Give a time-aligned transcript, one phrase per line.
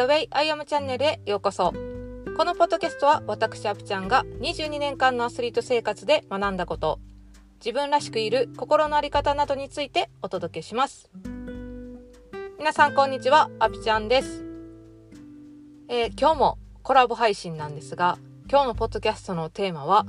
[0.00, 1.74] The Way I Am チャンネルへようこそ。
[2.34, 7.00] このポッドキャストは私アピちゃんが22年間のアスリート生活で学んだこと、
[7.62, 11.10] 自分らしくいる心のあり方などについてお届けします。
[12.58, 14.42] 皆さんこんにちは、アピちゃんです。
[15.88, 18.16] えー、今日もコラボ配信なんですが、
[18.50, 20.06] 今日のポッドキャストのテーマは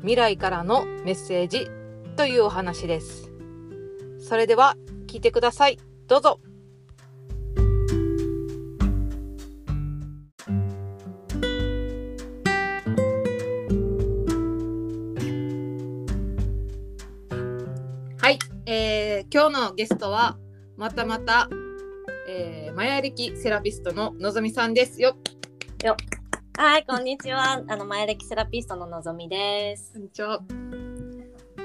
[0.00, 1.70] 未来からのメッセージ
[2.16, 3.30] というお話です。
[4.20, 5.78] それでは聞いてください。
[6.08, 6.40] どうぞ。
[18.24, 20.38] はい、えー、今日のゲストは
[20.78, 21.46] またまた、
[22.26, 25.14] えー、マヤ歴セラピストののぞみさんですよ。
[25.84, 25.94] よ
[26.56, 27.62] はい、こんにちは。
[27.68, 29.92] あのマヤ歴セラピストののぞみです。
[29.92, 30.40] こんにちは。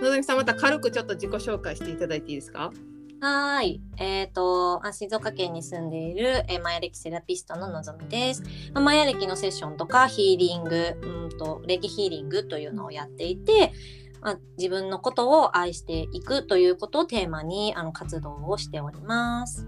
[0.02, 2.74] のぞみさんまた軽くちょっと自己紹介していただいていいですか？
[3.22, 3.80] はい。
[3.96, 8.44] えっ、ー、と、静岡県に住んでいる、えー、マヤ歴セラピストののぞみです。
[8.74, 13.74] まあ、マヤ歴のセッションとかヒーリング、うんと、歴ヒーリングというのをやっていて、
[14.22, 19.68] まあ、自分のことを愛していくということをテーマにあの活動をしております。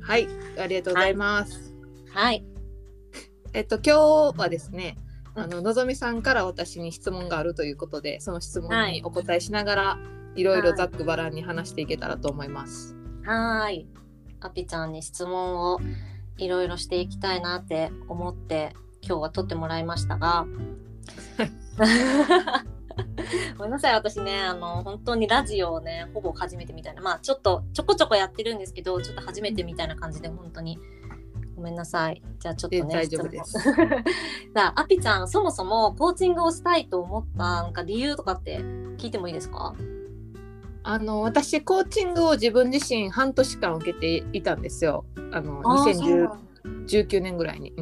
[0.00, 1.74] はい、ありがとうございます。
[2.12, 2.24] はい。
[2.24, 2.44] はい、
[3.52, 4.96] えっと今日はですね、
[5.34, 12.94] あののぞみさんから私に質問があるということで、その質問にお答えしながら、はいいろいろざっくばらんに話していけたらと思います。
[13.24, 13.86] はい。
[14.40, 15.80] アピちゃんに質問を
[16.38, 18.72] いろいろしていきたいなって思って
[19.02, 20.46] 今日は撮ってもらいましたが。
[23.58, 27.02] ごめんなさい私ねあの本当にラジオをねほぼ初めてみたいな。
[27.02, 30.78] まあちょっとちょこちょこやってるんですけどちょっと初めてみたいな感じで本当に。
[31.56, 32.22] ごめんなさい。
[32.38, 33.52] じゃあちょっとね大丈夫です。
[34.54, 38.60] さあアピちゃんそもそもコーチングをしたいと思ったなんか理由とかって
[38.96, 39.74] 聞いてもいいですか？
[40.82, 45.04] あの私コーチングを自分自身半年間受けていたんですよ。
[45.32, 47.74] あのあ2019年ぐらいに。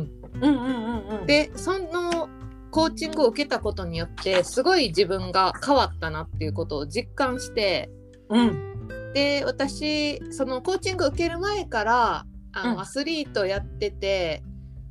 [1.26, 2.28] でその
[2.70, 7.90] コーチングを受けたことによってすごい自分が変わったなっていうことを実感して、
[8.28, 14.42] うん、で私そのコーチングを受ける前からあの、うん、アスリートやってて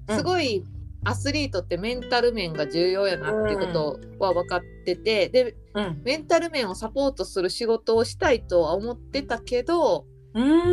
[0.10, 0.64] すごい
[1.04, 10.06] アスリートってメンタル面が重要やなっていうことは分かってて、で、うん、メンタル面をサポートする仕事をしたいとは思ってたけど、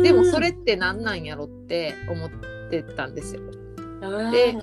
[0.03, 2.29] でもそれって何なんやろって思っ
[2.69, 3.41] てたんですよ。
[4.31, 4.57] で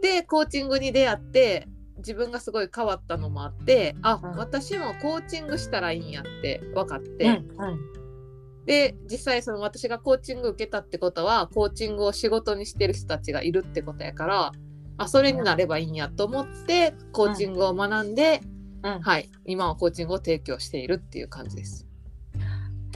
[0.00, 14.52] でコーチングに出会って自分がすごい変わったのもあってあ、うん、私もコーチングしたらいいんやって分かって、うんうん、で実際その私がコーチング受けたってことはコーチングを仕事にしてる人たちがいるってことやから
[14.96, 18.40] あそれになればいいんやと思ってコーチングを学んで、
[18.82, 21.86] うん、はい今はコーチングを提供しているっていう感じです。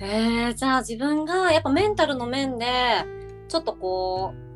[0.05, 2.67] えー、じゃあ自分がやっぱメンタルの面で
[3.47, 4.52] ちょっとこう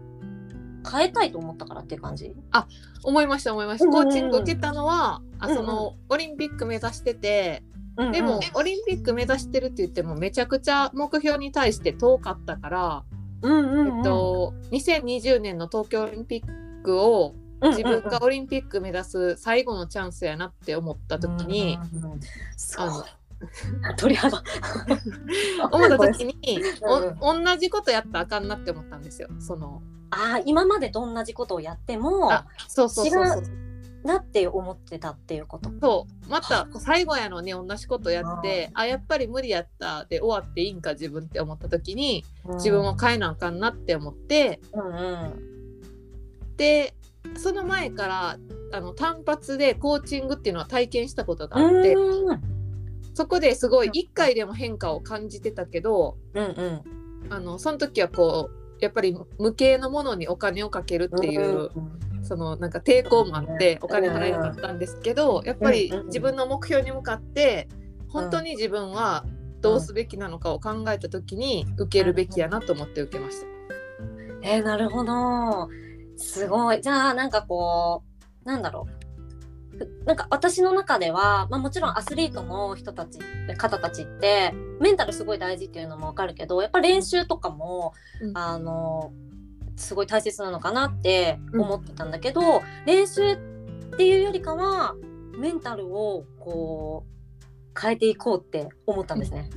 [0.91, 2.35] 変えたいと思ったからっていう感じ？
[2.53, 2.67] あ
[3.03, 3.91] 思いました思いました。
[3.91, 7.63] コーチング受けたのは、あそのオリンピック目指してて、
[7.97, 13.05] うんうん、でもオリンピック目指してるって言ってもめちゃくちゃ目標に対して遠かったから、
[13.43, 22.21] うんうんうん、えっと、2020年の東京オリンピックを自分がオリンピック目指す最後のチャンスやなって思った時に、うんうんうん、
[22.77, 23.05] あの
[23.97, 24.43] 鳥肌。
[25.73, 26.61] 思った時に、
[27.21, 29.29] お同じことやったらあかんなって思ったんですよ。
[29.39, 29.83] その。
[30.11, 32.31] あ今までと同じことをやっても
[32.69, 33.43] そうそうそうそう。
[34.05, 35.71] なって思ってたっていうこと。
[35.81, 36.31] そう。
[36.31, 40.05] また最後やのに同じことやってあやっぱり無理やった。
[40.05, 44.91] で終わっていいんか自分って思った時に、うん、自分を変えなあかんなって思って、うんう
[45.25, 46.95] ん、で
[47.35, 48.39] その前から
[48.73, 52.56] あの単発でコーチングっていうのは体験したことがあって、うん、
[53.17, 67.69] そこですごい1回でも変化を感じてたけど、うんうん、あのその時はこうやっぱり無形のものにお金をかけるっていう、うんそのなんか抵抗もあってお金払えなかったんですけどやっぱり自分の目標に向かって
[68.09, 69.25] 本当に自分は
[69.61, 73.47] どうすべきなのかを考えた時に受けるべきやなと思って受けました。
[74.43, 75.69] えー、なるほど。
[76.17, 76.83] すごい。
[76.83, 78.03] じゃあなんかこ
[78.45, 79.06] うなんだろう
[80.05, 83.19] なんか私の中では、まあ、もちろんアスリートの人たち
[83.57, 89.13] 方たちってメンタルすごい大事っていうのも分かるけどやっぱ練習とかも、うん、あの
[89.77, 93.37] すごい大切なのかなって思ってたんだけど、うん、練習っ
[93.97, 94.95] ていうよりかは
[95.39, 99.51] メンタルをこう変えていこうって思ったんですね。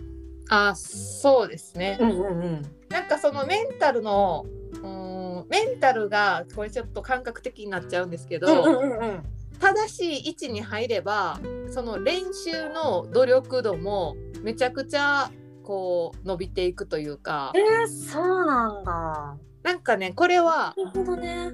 [0.50, 4.46] あそうですね、うんうんうん、なんかそのメンタルの
[4.84, 9.24] うんメンタルがこれちょっと感覚的になっちゃうんですけど、うんうんうん、
[9.60, 11.40] 正しい位置に入れば
[11.70, 15.32] その練習の努力度もめちゃくちゃ
[15.64, 17.54] こう伸びていくというか。
[17.56, 19.38] えー、そうなんだ。
[19.62, 21.52] なんかねこれは、なるほどね。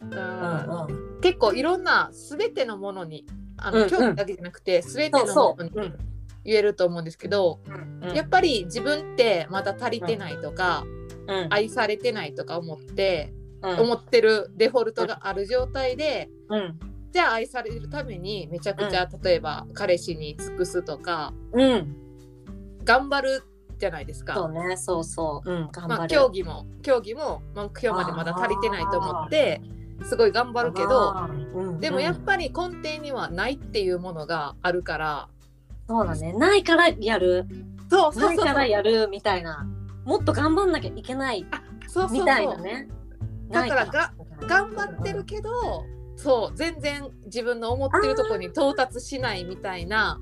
[0.00, 3.24] うんうん結構いろんな全てのものに
[3.56, 3.90] あの、うんうん。
[3.90, 5.98] 興味だけじゃなくて全てのものにうん。
[6.44, 7.70] 言えると思うんですけど、う
[8.12, 10.84] んやっぱり自分ってまだ足りてないとか、
[11.26, 11.46] うん。
[11.48, 13.32] 愛されてないとか思って、
[13.62, 13.80] うん。
[13.80, 16.28] 思ってるデフォルトがある状態で、
[17.14, 21.96] うんじゃあ愛されるためにめちゃくちゃ、例えば彼氏に尽くすとかうん。
[22.84, 23.42] 頑張る
[23.78, 24.34] じゃないですか。
[24.34, 25.50] そうねそうそう。
[25.50, 26.08] うん頑まあ。
[26.08, 29.60] 競技も競技も目標までまだ足りてないと思って
[30.02, 31.52] すごい頑張るけどあー。
[31.54, 35.28] うんでもやっうんぱり根底にはないっていうものがあるから。
[35.88, 36.32] そうだね。
[36.32, 37.46] ないからやる。
[37.90, 39.66] そうそうそうないからやるみたいな。
[40.04, 41.46] もっと頑張んなきゃいけない。
[41.86, 42.88] そうそうみたいそうなね。
[43.50, 44.12] だからないが
[44.48, 45.84] 頑張ってるけど
[46.16, 50.20] そう全然自分の思ってるところに到達しないみたいな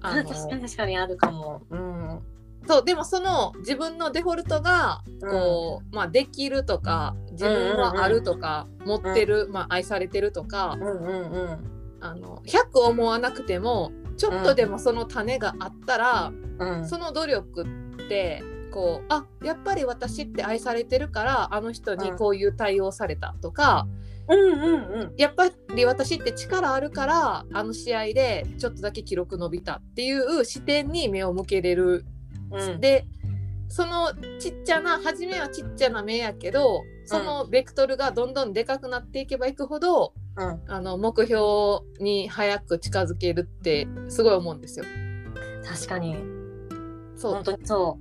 [0.00, 1.62] あの確かに確かにあるかも。
[1.70, 2.20] うん。
[2.66, 11.58] そうでもその自分のデフォルトがこう、まあ、できるとか自分はあるとか、持ってる、まあ、愛されてるとか、うんうんうん。
[12.00, 16.86] あの100思わなくてもちょっとでもその種があったら、うん。
[16.86, 17.64] その努力
[18.04, 23.86] ってこうあやっぱり私って愛されてるからあの人にこういう対応されたとか、
[24.28, 25.14] うんうんうん。
[25.16, 32.04] やっぱり私って力あるからあの試合でちょっとだけ記録伸びたっていう視点に目を向けれる。
[32.50, 32.80] うん。
[32.80, 33.06] で
[33.68, 40.60] そのちっちゃな初めはちっちゃな目やけどそのベクトルがどんどんでかくなっていけばいくほど、うん。
[40.68, 44.84] あの目標に早く近づけるってすごい思うんですよ。
[45.64, 46.16] 確かに。
[47.16, 47.98] そう本当にそ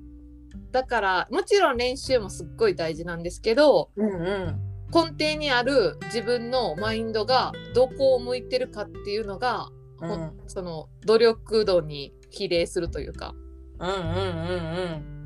[0.72, 4.04] だからもちろん練習もすっごい大事なんですけどう。
[4.04, 4.67] うんうん。
[4.94, 9.70] 根底にある自分のマインドがどこを向いてるかっていうのが、
[10.00, 13.34] うんその努力度に比例するというか
[13.80, 14.04] うんうんうん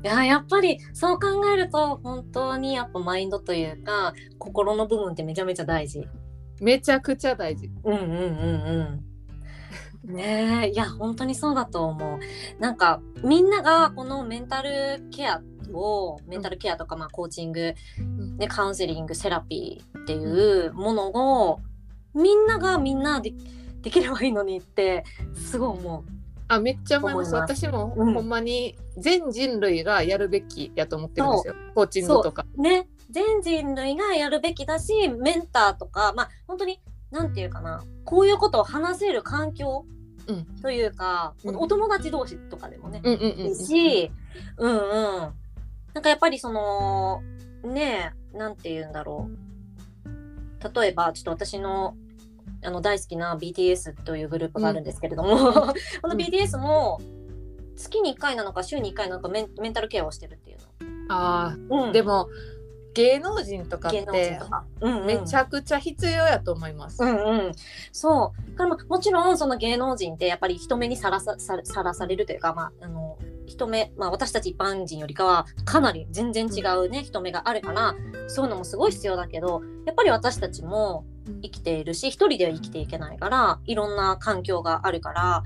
[0.00, 0.02] ん。
[0.04, 6.06] いややっぱりそう考えると本当にやっぱマインドというか心の部分ってめちゃめちゃ大事。
[6.60, 7.70] めちゃくちゃ大事。
[7.84, 9.04] うんうんうん
[10.04, 10.14] うん。
[10.14, 12.18] ねえいや本当にそうだと思う。
[12.60, 15.40] なんかみんながこのメンタルケア
[15.74, 17.74] をメンタルケアとかまあコーチング、
[18.38, 20.16] ね、カウンセリングセラピーってい
[20.66, 21.08] うもの
[21.50, 21.60] を
[22.14, 23.32] みんながみんなで
[23.80, 25.04] できればいいのにって
[25.34, 26.04] すごい思
[26.48, 27.34] あめっちゃ思います。
[27.34, 28.12] 私も、うん。
[28.12, 31.54] ほんまに全人類がやるべきやと思ってるんですよ。
[31.74, 32.44] コーチングとか。
[32.56, 32.60] う。
[32.60, 32.88] ね。
[33.10, 36.80] 全人類がやるべきだしメンターとかまあ本当に
[37.10, 37.82] なんていうかな。
[38.04, 39.86] こういうことを話せる環境
[40.28, 40.44] うん。
[40.60, 41.56] というか、うん。
[41.56, 43.46] お友達同士とかでもね、うんうんうん。
[43.48, 44.10] いいし、
[44.58, 45.32] うんうん。
[45.94, 47.22] なんかやっぱりその、
[47.64, 50.80] ねえ、なんて言うんだろう。
[50.80, 51.96] 例えば、ちょっと私の、
[52.64, 55.52] あの大好きな BTS というグループがあるんですけれども、
[56.00, 57.00] この BTS も
[57.76, 60.58] 月に1回なのか週に1回なのかメンメンタルケアをしてるっていう
[61.08, 61.84] あの。
[61.84, 62.28] うんーでも
[62.94, 64.64] 芸能人とかっ芸能て人とか。
[64.80, 67.02] うんうんめちゃくちゃ必要やと思います。
[67.02, 67.52] うんうん、
[67.90, 73.18] そうから、まあ、もちろんその芸能人ってやっぱり人目にさらさささらされるというか、まあ、あの
[73.52, 77.94] 人目、まあ、私たち一般人よりかはかなり全然違うね、人目があるから
[78.26, 81.04] そういうのもすごい必要だけどやっぱり私たちも
[81.42, 85.42] 生きているし一人では生きていけないからいろんな環境があるから、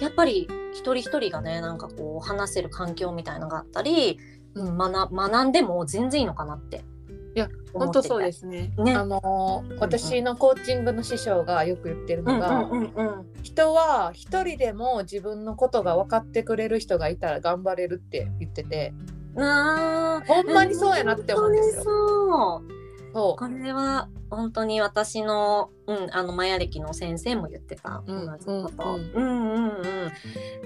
[0.00, 4.18] やっぱり一人一人がねなんかこう話せる環境みたいのがあったり、
[4.54, 6.84] うん、学学んでも全然いいのかなって。
[7.34, 8.72] いや本当そうですね。
[8.78, 18.94] ねあのー私のコーチングの師匠がよく言ってるうんうのが、んうんうん人は一人でも自分のことが分かってくれる人がいたら頑張れるって言ってて
[19.34, 21.82] なあほんまにそうやなって思うんですよ。
[21.82, 22.82] そう
[23.14, 28.94] そこれは本当に私の、うん、あのマヤ歴の先生も言ってたうん同じこと。
[28.94, 29.82] ううんんうんうん。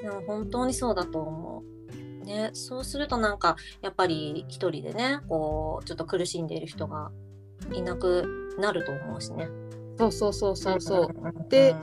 [0.03, 1.76] でも本当にそうだと思う。
[2.27, 7.11] ね、そうするとなんかやっぱり一人でねこうちょっと苦しんでいる人が
[7.73, 9.49] いなくなると思うしね。
[9.99, 10.81] うそうそうそうそう。
[10.81, 11.23] そう。
[11.23, 11.49] んんん。
[11.49, 11.75] で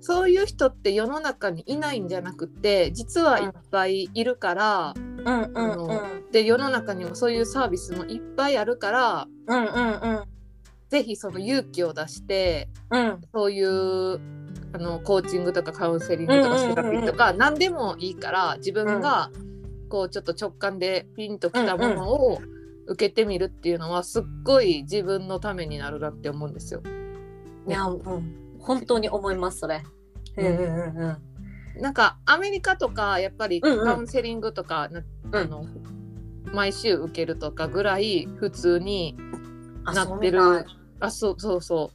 [0.00, 5.24] そういう人って世の中にいないんじゃなくて実はいっぱいいるから、うん。
[5.26, 10.24] うんうんで世の中にもそういうサービスもいっぱいあるからうんうんうん。
[10.88, 13.20] ぜひその勇気を出してうん。
[13.34, 14.20] そういう
[14.72, 19.30] あのコーチングとかカウンセリングとかセラピーとか何でもいいから自分が
[19.90, 22.38] こうちょっと直感でピンときたものを
[22.86, 26.82] 受けてみるっていうのはすっごい自分のためになるなって思うんですよ。
[27.68, 29.82] いや、うん、本当に思いますそれ。
[30.38, 30.46] うん。
[30.46, 30.56] うん。
[30.56, 30.96] うん
[31.76, 31.82] うん。
[31.82, 35.36] なんかアメリカとかやっぱりカウンセリングとかな、うん。
[35.36, 35.66] あの
[36.52, 39.16] 毎週受けるとかぐらい普通に
[39.84, 40.40] あなってる。
[41.00, 41.90] あそうそうそ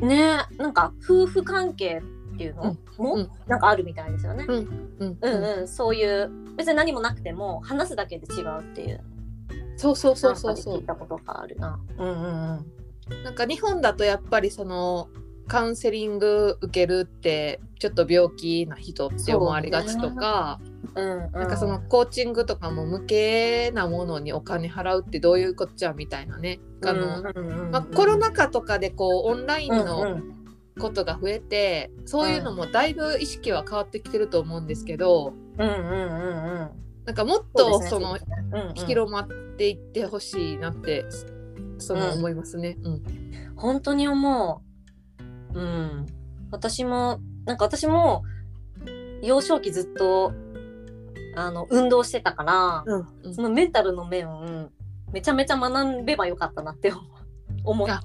[0.00, 2.02] ねなんか夫婦関係
[2.42, 4.44] っていうのも、うんなんかあるみたいですよね。
[4.48, 9.00] うんうんうん、そういう別に何もなくても話すだけで違うっていう
[9.76, 11.80] そうそうそうそうそなんかで聞いうたことがあるな。
[11.98, 13.24] うんうんうん。
[13.24, 15.08] なんか日本だとやっぱりその
[15.48, 20.60] カウンセリング受けるってちょっと病気な人って思われがちとか、
[20.94, 26.60] うんうん、なんかそのコーチングとかも無形なものにお金払うってどういうこっちゃみたいなね。
[26.84, 27.22] あの
[27.70, 30.41] まあ、コロナ禍とかでこうオンラインうんのうん
[30.78, 36.70] ことが増えて、そういうのもだいぶ意識は変わってきてると思うんですけどうんうんうんうん
[37.04, 38.16] なんかもっとその
[38.52, 41.04] うんうん広まっていってほしいなって
[41.78, 42.78] そのうん思いますね。
[42.82, 43.02] うん
[43.56, 44.62] 本当に思
[45.54, 45.58] う。
[45.58, 46.06] うん。
[46.50, 48.24] 私も、なんか私も、
[49.22, 50.32] 幼少期ずっと、
[51.36, 54.70] あの、運動してたから、うんそのメンタルの面、
[55.12, 56.92] めちゃめちゃ学べばよかったなって
[57.64, 58.02] 思った。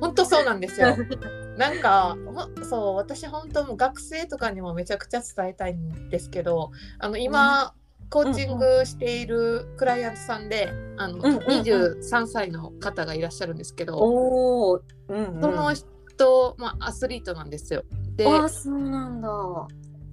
[0.00, 0.88] 本当そうなんですよ。
[1.56, 2.16] なんか
[2.58, 7.74] ほそう私本当もう学生とかにもめちゃくちゃ伝えたいんですけどあの今、
[8.10, 15.40] コーチングしているクライアントさんであの、うんうんうん23歳の方がいらっしゃるんですけど、うん、うん。
[15.40, 17.82] その人、まあ、アスリートなんですよ。
[18.16, 19.28] であ、そうなんだ。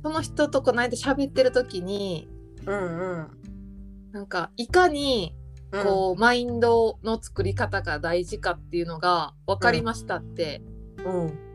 [0.04, 2.28] その人とこの間喋ってる時に
[2.66, 3.28] うんうん。
[4.12, 5.36] なんかいかに
[5.72, 10.71] うんこう、マインドの作り方が大事かっていうのが分かりましたって、うん。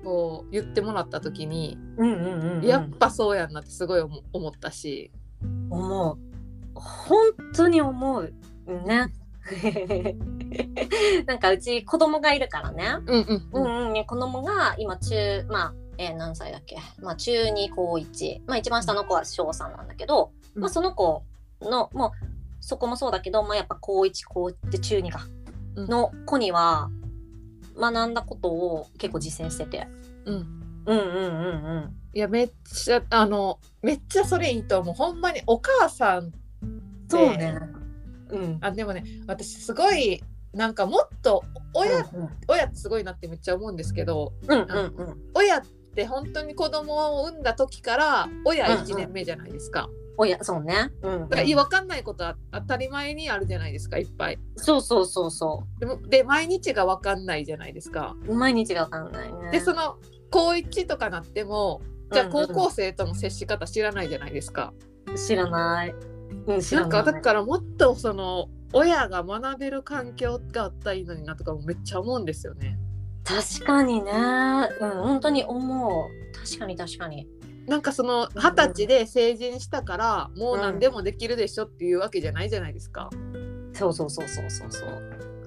[0.05, 2.65] こう言ってもらった時に、うんうんうんうん。
[2.65, 5.11] やっぱそうやんなってすごい思思ったし。
[5.71, 6.19] 思う。
[6.75, 7.19] 本
[7.55, 8.33] 当に思う。
[8.87, 9.13] ね。
[11.27, 12.97] なんかうち子供がいるからね。
[13.07, 13.61] うんうんう。
[13.61, 16.77] んうんね、子供が今中、まあ、えー何歳だっけ？
[17.01, 18.43] まあ中2高1。
[18.47, 21.23] まあ一番下の子は小3なんだけど、うんまあその子
[21.63, 22.11] の、もう
[22.61, 25.21] そこもそうだけど、まあやっぱ高1、高1、中2か。
[25.77, 26.89] うんの子には
[27.79, 29.87] 学んだことを結構実践してて。
[30.25, 30.35] うん。
[30.87, 31.97] うんうんうんうん。
[32.15, 34.95] いやめっちゃあのめっちゃそれいいと思う。
[34.95, 36.33] ほんまにお母さん
[37.09, 37.59] そうね。
[38.31, 38.59] うん。
[38.61, 42.07] あでもね私すごいなんかもっと親、うん
[42.49, 44.67] 親ってすごいなってめっちゃ思うんですけどうんうん
[44.97, 45.23] うん。
[45.35, 45.63] 親っ
[45.95, 49.89] て本当に子供を産んだ時から親うんうん1年目じゃないですか。
[50.19, 50.91] おや、そうね。
[51.03, 51.29] うん、うん。
[51.29, 54.39] だから分かんないことは当たり前にあるじゃないですかいっぱい。
[54.57, 58.17] そうそうそうそでもで毎日が分かんないじゃないですか。
[58.27, 58.35] う。
[58.35, 59.51] 毎日がわかんないね。
[59.53, 59.97] でその
[60.31, 61.83] 高1とかなっても
[62.13, 64.73] じゃあうんうん高校生との接し方知らないじゃないですか。
[65.15, 65.95] 知らない。
[66.47, 67.05] うん、知なんらない。
[67.05, 72.79] かだからもっとその親が学べる環境があったらいいのになとかもめっちゃ思うんですよね。
[73.25, 74.13] 確かにね。
[74.13, 76.37] うん、本当に思う。
[76.37, 77.29] 確かに確かに。
[77.67, 83.11] なんかその二十歳で成人したからもう何でもできるでしょっていうわけじゃないじゃないですか。
[83.73, 84.91] そうそうそうそうそうそう。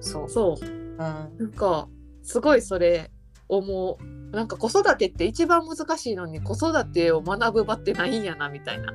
[0.00, 0.28] そう。
[0.28, 0.98] そううん。
[0.98, 1.88] なんか
[2.22, 3.10] すごいそれ
[3.48, 4.36] 思う。
[4.36, 8.92] なんか子育てって一番難しいのに子育てを学ぶ場ってないんやなみたいな。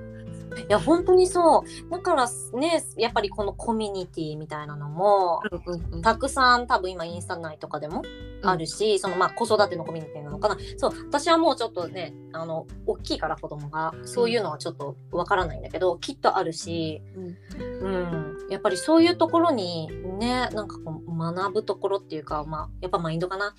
[0.62, 1.89] いや、本当にそう。
[1.89, 8.03] だからね、やっぱりこのコミュニティみたいなのも、うんうんうんたくさん多分今インスタ内とかでも
[8.43, 10.57] あるし、そのまあ子育てのコミュニティなのかな。
[10.77, 17.38] そう、私はもうちょっとね、あの、大きいから子供が、そういうのはちょっとわからないんだけど、きっとあるし、うん
[17.81, 23.55] うん、やっぱりそういうところにね、なんかこう学ぶところっていうか、まあ、やっぱマインドかな。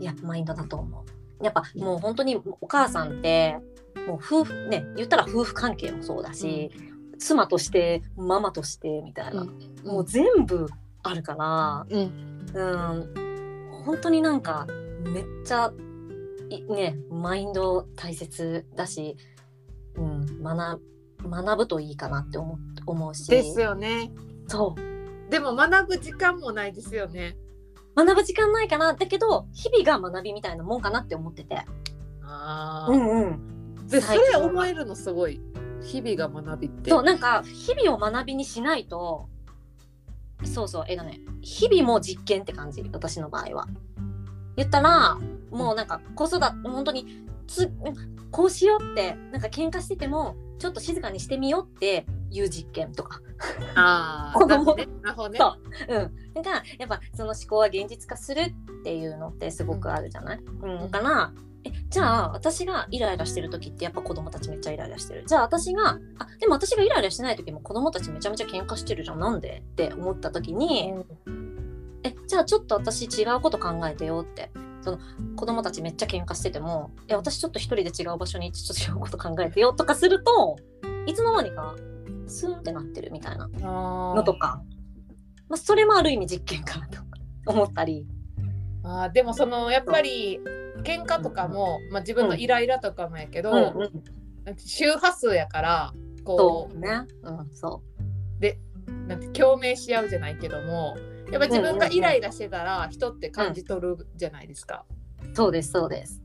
[0.00, 1.21] やっぱマインドだと思う。
[1.42, 3.58] やっぱもう本当にお母さんって、
[4.06, 6.70] もう夫婦、ね、言ったら夫婦関係もそうだし、
[7.18, 9.46] 妻として、ママとしてみたいな、
[9.84, 10.68] もう全部
[11.02, 12.32] あるから、うん。
[12.54, 14.66] うん、本当になんか
[15.04, 15.72] めっちゃ
[16.50, 19.16] いねマインド大切だし、
[19.96, 20.82] うん、学
[21.28, 23.30] 学ぶといいかなって思う思うし。
[23.30, 24.10] ですよね。
[24.48, 25.30] そう。
[25.30, 27.36] でも学ぶ時間もないですよね。
[27.94, 28.94] 学ぶ時間ないかな。
[28.94, 31.64] だけど日々が学びみたいなもんかなって思ってて。
[32.22, 33.86] あうんうん。
[33.88, 35.40] でそれ思えるのすごい。
[35.82, 36.90] 日々が学びって。
[36.90, 39.28] そうなんか日々を学びにしないと。
[40.44, 43.68] そうそうえがね日々も実験って感じ私の場合は。
[44.56, 45.18] 言ったら
[45.50, 47.70] もうなんか子育て本当につ
[48.30, 53.20] こうしようってなんか喧嘩しててもちょっと静かにしてみようっていう実験とか。
[53.74, 54.74] ああ 子供。
[54.74, 54.88] ね。
[55.02, 55.94] なるほどう。
[55.94, 56.34] うん。
[56.34, 60.90] だからやっぱその思考は現実化するっていうのってすごくあるじゃない、うん。
[60.90, 61.32] だから
[61.64, 65.24] えじゃあ私がイライラしてる時ってやっぱ子供たちめっちゃイライラしてる。
[65.26, 65.98] じゃあ私があ
[66.40, 69.20] でも私がイライラしてない時も子供たちめちゃめちゃ喧嘩してるじゃん。
[69.20, 69.62] なんで？
[69.72, 70.94] って思った時に
[72.02, 74.50] えじゃあちょっと私違うこと考えてよって。
[74.84, 74.98] その
[75.36, 80.56] 子供たちめっちゃ喧嘩しててもえ私ちょっと一人で違う場所に行ってちょっと違うこと考えてよとかすると
[81.06, 81.76] いつの間にか
[82.26, 84.62] スンってなってるみたいなあのとか、
[85.48, 87.00] まあ、それもある意味実験かなと
[87.46, 88.06] 思ったり。
[88.84, 90.40] あーでもそのやっぱり
[90.82, 94.02] 喧嘩とかも、まあ、自分のイライラとかもやけど、うんうん
[94.56, 97.06] 周波数やからそこうね。
[97.22, 97.92] うん、そう
[99.08, 100.96] なんて共鳴し合うじゃないけども
[101.30, 104.84] やっぱ自分がイライラしてたら人って感じ取るじゃないですか。
[105.22, 105.34] う。
[105.34, 106.20] そうです、そうです。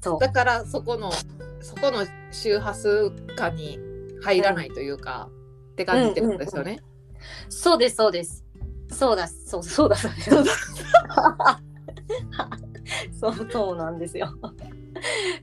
[0.00, 0.18] そう。
[0.18, 1.12] だからそこの
[1.60, 3.78] そこの周波数感に
[4.22, 5.28] 入らないというか、
[5.72, 6.80] って感じってことですよね。
[7.48, 8.44] そうです、そうです。
[8.90, 10.52] そうだ、そう、そうだ、そうだ。
[13.18, 14.34] そう、そうなんですよ。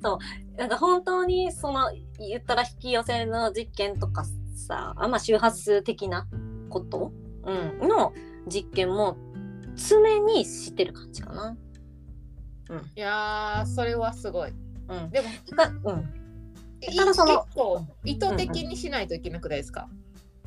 [0.01, 4.23] そう、なんか本当にその言ったら引き寄せの実験とか
[4.55, 6.27] さ、あまあ周波数的な
[6.69, 7.11] こと、
[7.45, 8.13] うん、の
[8.47, 9.17] 実験も
[9.75, 11.57] 常に知ってる感じかな。
[12.95, 14.51] いやーそれはすごい。
[14.89, 15.09] うん。
[15.09, 16.18] でもがうん。
[16.81, 17.45] いただその
[18.05, 19.89] 意図的にしないといけなくないですか、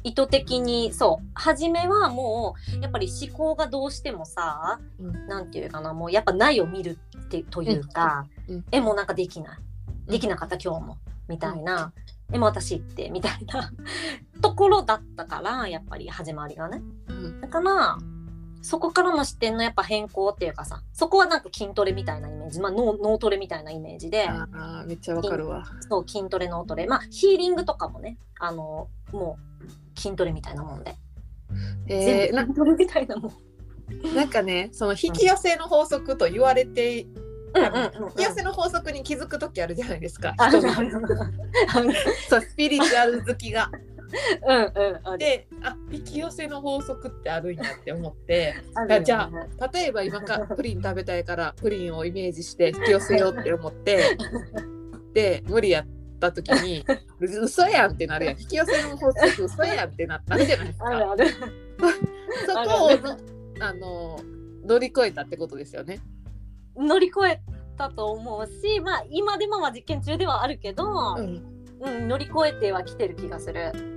[0.05, 1.27] 意図的にそう。
[1.35, 5.27] 初めはもうやっぱり思考がどうしてもさ、うん。
[5.29, 8.55] なんていうかなもうやっぱないを見るってというか、うん。
[8.57, 8.65] うん。
[8.73, 9.59] えもうなんかできない。
[9.59, 10.07] うん。
[10.07, 10.99] できなかった今日も
[11.29, 11.93] みたいな、
[12.33, 13.73] えもう私ってみたいな。
[14.43, 16.83] ところだったからやっぱり始まりがね。
[17.09, 17.41] うん。
[17.41, 17.99] だから
[18.62, 24.28] そこからの視点のやっぱ変更っていうかさそこはなんか筋トレみたいなイメージ、まあ、脳脳トレみたいなイメージで。
[24.28, 25.64] あーめっちゃわかるわ。
[25.81, 29.37] そう筋トレ脳トレまあヒーリングとかもねあのも
[29.97, 30.97] う筋トレみたいなもんで、
[31.88, 33.33] えー、筋トレみたいなもん。
[34.14, 37.23] なんかねその引き寄せの法則と言われて、うん
[37.54, 40.35] 引き寄せの法則に気づく時あるじゃないですか。
[42.28, 43.71] そうスピリチュアル好きが。
[44.47, 48.54] うんうんであ引き寄せの法則ってあるんやって思って。
[49.04, 49.31] じゃ
[49.73, 54.16] 例えば今かプリン食べたいからプリンをイメージして引き寄せようって思って
[55.14, 55.87] で無理やっ
[56.19, 56.85] た時に
[57.21, 58.40] 嘘やんってなるやん。
[58.40, 60.87] 引き寄せの法則嘘やんってなったじゃないですか。
[60.87, 63.19] あるそこをの
[63.61, 64.21] あの
[64.64, 66.00] 乗り越えたってことですよね。
[66.76, 67.40] 乗り越え
[67.76, 71.42] たと思うしまあ今でもまあ実験中ではあるけど、うん、
[71.81, 73.91] うん、乗り越えてはきてる気がする。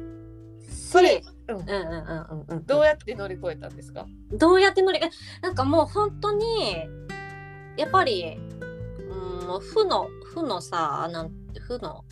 [0.95, 1.55] それ、うん。
[1.58, 2.65] うんうんうんうんうん。
[2.65, 4.05] どうやって乗り越えたんですか？
[4.31, 5.10] どうやって乗りえ
[5.41, 6.45] なんかもう本当に
[7.77, 8.38] やっぱり
[8.99, 11.31] うん負の負のさなん
[11.67, 12.05] 負の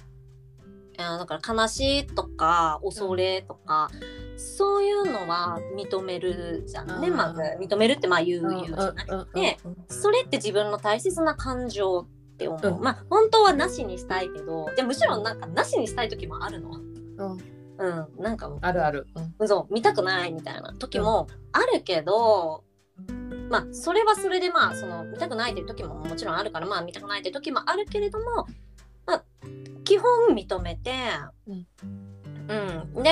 [0.97, 3.89] あだから悲しいとか恐れとか、
[4.37, 7.07] そういうのは認めるじゃんね。
[7.07, 7.17] うん。
[7.17, 9.57] まず認めるってまあ言う言うじゃなくて
[9.89, 12.83] それって自分の大切な感情って思う、うん。
[12.83, 16.69] まあ本当はなしにしたいけどでむしろなんかなしにしたい時もあるの。
[16.69, 19.07] うんうんなんかあるある。
[19.39, 19.47] うん。
[19.47, 20.73] そう見たくないみたいな。
[20.73, 22.63] 時もあるけど、
[23.49, 28.47] まあそれはそれでまあその見たくないっていう時ももちろんあるからまあ見たくないっていう時もあるけれども、
[29.05, 29.23] まあ、
[29.83, 30.91] 基本認めて、
[31.47, 31.67] うん。
[32.95, 33.11] うん、で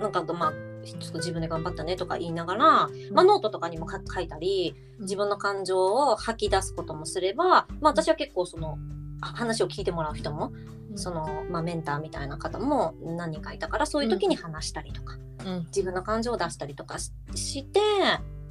[0.00, 0.52] なんかまあ
[0.84, 2.64] ちょっと自分で頑張ったねとか言いながら、
[3.12, 8.76] まあ、ノートとかにもか書いたり自分の感情を吐き出すこともすれば、まあ、私は結構そのあ
[9.22, 10.52] 話を聞いてもらう人も
[10.94, 15.64] その、まあ、メンターみたいな方も何人かいたからそういう時に話したりとか、うん。
[15.66, 17.80] 自分の感情を出したりとかしして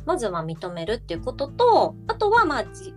[0.05, 2.93] まずは認めるっていうこととあとはまあじ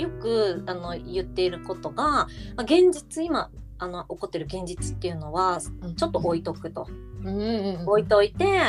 [0.00, 5.60] よくあの言っていることが、まあ、現実今あの起こってる現実っていうのは
[5.96, 6.86] ちょっと置いとくと、
[7.22, 8.62] うんうんうん置いといて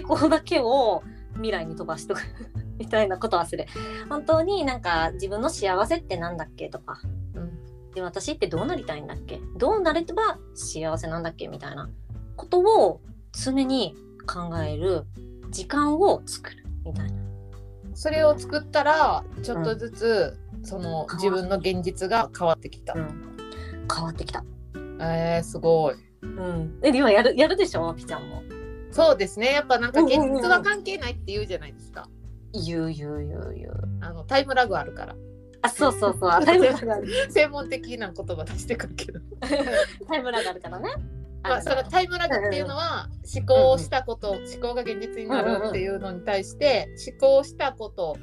[0.00, 1.02] 思考だけを
[1.34, 2.20] 未来に飛ばしとく
[2.78, 3.66] みたいなことはする。
[4.08, 7.17] 本当になんか自分の幸せってなんだっけとかうん
[7.94, 9.40] で私ってどうなりたいんだっけ？
[9.56, 11.48] どうなれば幸せなんだっけ？
[11.48, 11.88] みたいな
[12.36, 13.00] ことを
[13.32, 13.96] 常に
[14.26, 15.04] 考える
[15.50, 17.18] 時間を作るみたいな。
[17.94, 22.92] それを作ったらちょっとずつ、その変わ自分の現実が変わってきた。
[22.92, 23.36] うん、
[23.92, 24.44] 変わってきた。
[25.00, 25.94] えー、すごい。
[26.22, 27.94] うん、え今やるやるでしょ？
[27.94, 28.42] ピちゃんも。
[28.92, 29.52] そうですね。
[29.52, 32.08] やっぱなんか現うんうんうん実は関係ないって言うじゃないですか。
[32.52, 33.88] 言う言う言う言う。
[34.00, 35.16] あのタイムラグあるから。
[35.62, 36.30] あそうそうそう。
[36.30, 37.08] あタイムラグある。
[37.30, 39.20] 専門的な言葉出してくるけど。
[40.08, 40.90] タイムラグあるからね。
[41.42, 48.16] まあそのタイムラグっていうのは思考をしたこと、思考が現実になるっていうのに対して思考したこと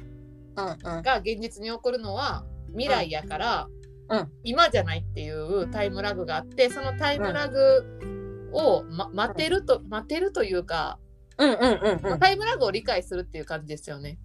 [0.56, 1.02] うんうん。
[1.02, 3.68] が現実に起こるのは未来やから、
[4.08, 11.00] うん今じゃないっていうタイムラグがあってそのタイムラグを、ま、待てると待てるというか、
[11.38, 12.18] うんうんうんうん。
[12.20, 14.18] タイムラグを理解するっていう感じですよね。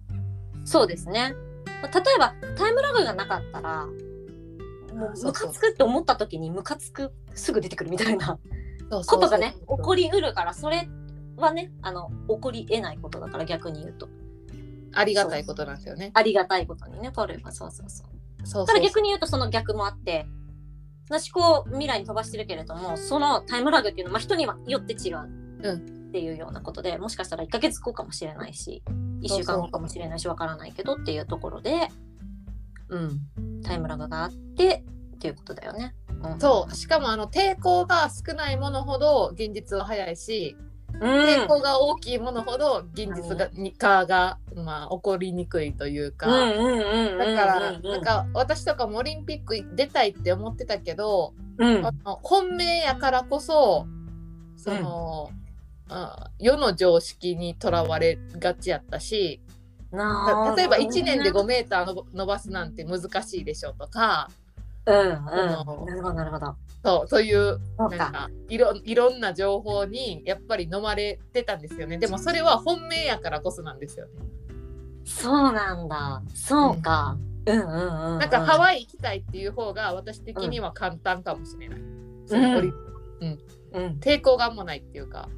[0.64, 1.34] そうですね。
[1.82, 3.86] まあ例えばタイムラグがなかったら。
[4.92, 8.38] もうムカつくって思った時にムカつくすぐ出てくるみたいな
[8.90, 10.86] ことがね起こりうるからそれ
[11.36, 14.08] はねあの起こり得ないことだから逆に言うと。
[14.94, 16.10] ありがたいことなんですよね。
[16.12, 18.46] ありがたいことにねこれはそうそうそう。
[18.46, 20.26] そうただ逆に言うとその逆もあって
[21.10, 28.82] 思考を未来に飛ばしてるけれどもそのタイムラグっていうのは、まあ、人にはよって違うっていうようなことで、もしかしたら1ヶ月後かもしれないし
[29.22, 31.88] 1週間後かもしれないしわからないけどっていうところで
[32.90, 35.94] うんタイムラグがあってっていうことだよね。
[36.22, 36.34] う。
[36.34, 40.54] ん、そうしかもあの抵抗が少ないものほど現実は早いし、
[40.92, 51.86] うん、抵抗が大きいものほど現実が、に化が、まあ、起こりにくいというか、うんうんうんうんだから、うんなんか私とかもオリンピック出たいって思ってたけど、うん。
[51.86, 53.86] あの本命やからこそ
[54.62, 55.30] その、
[55.92, 59.40] あ世の常識にとらわれがちやったし
[59.92, 64.30] 例えば1年で5メーターの伸ばすなんて難しいでしょとか
[64.86, 65.24] うんうん。
[65.24, 66.56] なるほどなるほど。
[66.84, 71.98] そうそういうなんかいろいろんな情報にやっぱり飲まれてたんですよね。
[71.98, 74.12] でもそれは本命やからこそなんですよね。
[75.04, 76.22] そうなんだ。
[76.34, 78.18] そうか、うん、うんうんうん。
[78.18, 81.80] なんかハワイ行きたいっていう方が私的には簡単かもしれない。
[82.26, 82.72] そのオリ
[83.20, 83.98] うん。
[84.00, 85.28] 抵抗があんまないっていうか。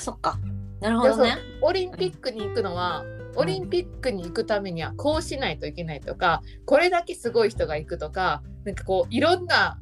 [0.00, 0.38] そっか。
[0.80, 1.36] なるほどね。
[1.62, 3.04] オリンピックに行くのは、
[3.36, 9.78] オリンピックに行くためにはこうしないといけないとかこれだけすごい人が行くとかなんかこういろんな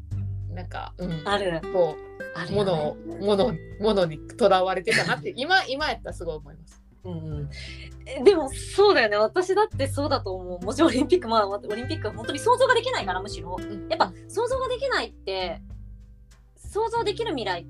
[0.52, 1.60] なんか、うん、ある。
[1.72, 6.82] こうあるものをものものにとらわれてたなって今今やったらすごい思います。
[7.04, 7.50] うんうん。
[8.04, 9.16] えでもそうだよね。
[9.16, 10.64] 私だってそうだと思う。
[10.64, 13.56] もちろんオリンピックまあオリンピックは本当に想像ができないからむしろ。
[13.88, 15.62] やっぱ想像ができないって
[16.56, 17.66] 想像できる未来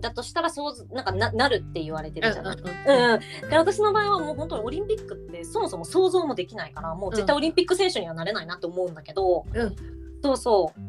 [0.00, 9.64] だとしたら想像なんかななるって言われてるじゃない、うんうんうん、で私の場合はもう本当にオリンピックってそもそも想像もできないからもう絶対オリンピック選手にはなれないなって思うんだけど、う。
[9.64, 9.76] ん。
[10.22, 10.80] そうそう。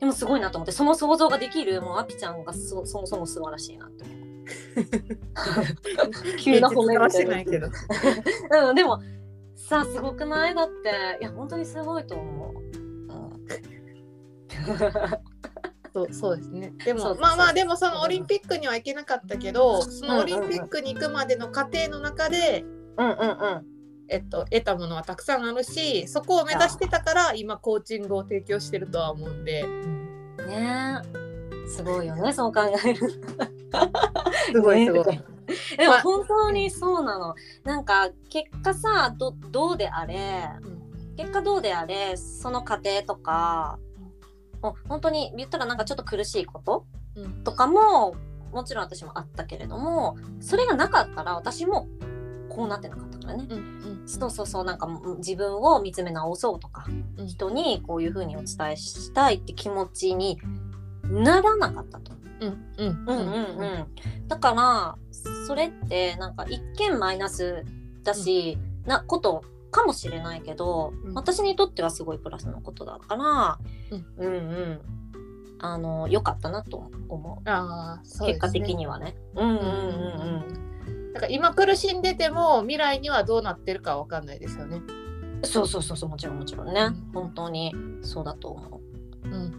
[0.00, 4.18] でもすごいなと思ってその想像ができるもうアピちゃんがそそもそも素晴らしいなって思う。
[6.38, 7.32] 急な褒めみはたいな。
[7.32, 7.68] しないけど。
[8.68, 9.00] うん、でも
[9.56, 10.54] さすごくない？
[10.54, 12.68] だっていや本当にすごいと思う、うん
[15.92, 16.72] そうそうですね。
[16.84, 22.64] でもまあまあでもそのオリンピックには行けなかったけど、そのオリンピックに行くまでの過程の中で、
[22.96, 23.66] うんうんうん。
[24.10, 29.64] えっと、得たものはたくさんあるしそこを目指してたから今コーチングを提供してるとは思うんで。
[30.46, 31.68] ねえ。
[31.68, 33.10] すごいよねそう考える。
[34.52, 35.06] すごいすごい。
[35.06, 35.24] ね
[35.76, 37.34] でも本当にそうなの。
[37.64, 40.48] なんか結果さどどうであれ
[41.16, 43.78] 結果どうであれその過程とか
[44.62, 46.86] もう本当に言ったらなんかちょっと苦しいこと？
[47.16, 47.44] うん。
[47.44, 48.14] とかも
[48.52, 51.86] もちろん私もあったけれどもそれがなかったら私も
[52.48, 53.46] こうなってなかったからね。
[53.48, 53.58] うん
[54.00, 54.08] うん。
[54.08, 56.86] そうそうそうなんか自分を見つめ直そうとか、
[57.18, 57.26] うん。
[57.26, 60.38] 人にこういうふうにお伝えしたいって気持ちに
[61.04, 62.12] ならなかったと。
[62.40, 63.18] うんうんうん。
[63.18, 63.86] うんうん、
[64.28, 64.96] だから
[65.46, 67.64] それってなんか一見マイナス
[68.04, 71.14] だし、なことかもしれないけど、うん。
[71.14, 73.58] 私にとってはすごいプラスのことだから、
[73.90, 74.26] うん。
[74.26, 74.80] うんうん。
[75.60, 77.48] あの良かったなと思う。
[77.48, 78.40] ああそうですね。
[78.40, 79.16] 結果的にはね。
[79.34, 79.60] うんうんう
[80.64, 80.68] ん
[81.14, 84.76] だから今苦しんでても未来にはどうなってるかわかんないですよね。
[84.76, 87.10] うん、そうそうそうそうもちろんもちろんね、うん。
[87.12, 88.80] 本当にそうだと思
[89.24, 89.28] う。
[89.28, 89.32] ん。
[89.32, 89.36] う。
[89.36, 89.52] うん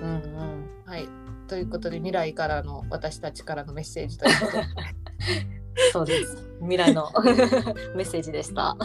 [0.00, 0.64] うん。
[0.86, 1.08] はい。
[1.46, 4.64] ということで未来からの私たちからのメッセージということで
[5.92, 6.36] そうです。
[6.60, 7.10] 未来の
[7.94, 8.76] メッセージでした。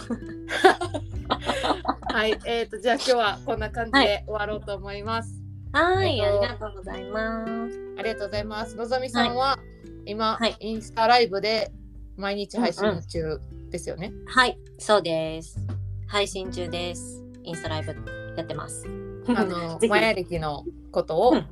[2.12, 5.42] はいえー、とじゃあ今日はこんな感じで終わろうと思います。
[5.72, 7.80] はい、えっとありがとうございます。
[7.98, 8.76] ありがとうございます。
[8.76, 9.60] のぞみさんは、
[10.06, 11.72] 今、はいインスタライブで
[12.18, 14.12] 毎日配信中ですよね？
[14.28, 15.60] はい、そうです。
[16.08, 17.24] 配信中です。
[17.44, 17.96] インスタライブ
[18.36, 18.86] やってます。
[19.28, 21.46] あの マヤ歴のことを、うん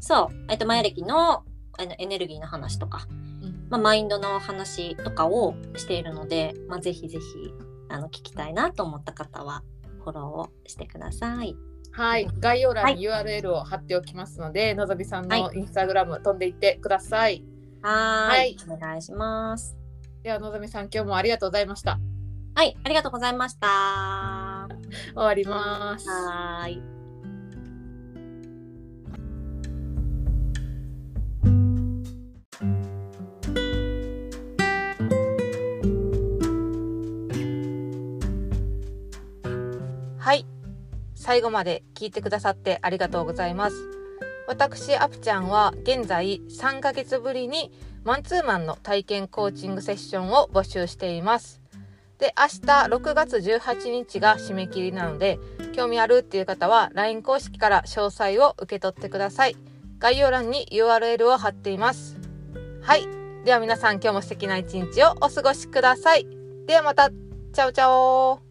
[0.00, 1.42] そう、えっと、マヤ歴の
[1.80, 3.27] あのエネルギーの話とか、うん
[3.70, 7.54] まあ、マインドの話とかをしているので、まあ、ぜひぜひ
[7.88, 9.62] あの聞きたいなと思った方は
[10.04, 11.56] フォローをしてください。
[11.92, 17.42] はい、概要欄に URL を貼っておきますので、のぞみさんのはインスタグラム飛んでいってください。
[17.82, 19.76] はーいはいお願いします。
[20.22, 21.98] ではのぞみさん今日もありがとうございました。
[22.54, 23.66] はい、ありがとうございました。
[23.68, 24.68] は
[25.14, 26.08] 終わります。
[26.08, 26.97] はい。
[41.28, 43.76] 最後まで聞いてくださってありがとうございます。
[44.46, 47.70] 私、アプちゃんは現在3ヶ月ぶりに
[48.02, 51.60] マンツーマンの体験コーチングセッションを募集しています。
[52.18, 55.38] で、明日6月18日が締め切りなので、
[55.74, 59.56] 興味あるっていう方は LINE 公式から詳細を受け取ってください。
[59.98, 62.16] 概要欄に URL を貼っています。
[62.80, 63.06] はい。
[63.44, 66.26] では皆さん今日も素敵な一日をお過ごしください。
[66.66, 67.10] ではまた。
[67.10, 68.47] チャオチャオ